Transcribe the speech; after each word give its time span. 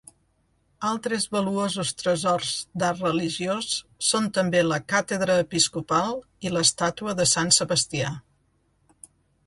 Altres 0.91 1.27
valuosos 1.35 1.91
tresors 1.99 2.55
d'art 2.83 3.03
religiós 3.09 3.69
són 4.09 4.31
també 4.39 4.65
la 4.71 4.81
Càtedra 4.95 5.39
episcopal 5.45 6.21
i 6.49 6.57
l'estàtua 6.57 7.19
de 7.21 7.33
Sant 7.37 7.57
Sebastià. 7.61 8.15